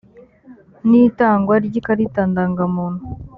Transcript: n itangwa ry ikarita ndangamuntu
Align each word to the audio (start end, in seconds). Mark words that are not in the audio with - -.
n 0.89 0.91
itangwa 1.03 1.55
ry 1.65 1.75
ikarita 1.79 2.21
ndangamuntu 2.31 3.03